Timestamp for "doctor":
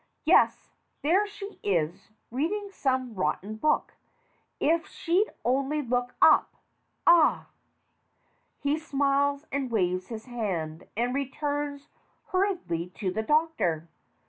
13.21-13.89